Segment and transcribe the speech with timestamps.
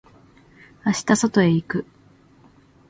[0.83, 1.85] 明日外へ行く。